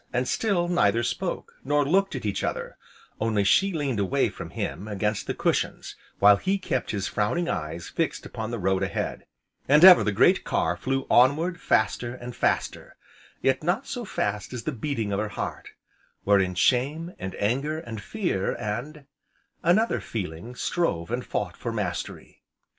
[0.11, 2.75] And still neither spoke, nor looked at each other;
[3.19, 7.87] only she leaned away from him, against the cushions, while he kept his frowning eyes
[7.89, 9.27] fixed upon the road a head;
[9.69, 12.97] and ever the great car flew onward faster, and faster;
[13.43, 15.69] yet not so fast as the beating of her heart,
[16.23, 19.05] wherein shame, and anger, and fear, and
[19.61, 22.41] another feeling strove and fought for mastery.